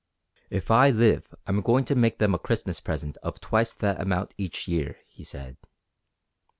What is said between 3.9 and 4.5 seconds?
amount